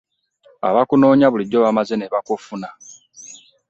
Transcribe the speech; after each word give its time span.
Abakunoonya 0.67 1.27
bulijjo 1.31 1.57
bamaze 1.65 1.93
ne 1.97 2.07
bakufuna? 2.13 2.69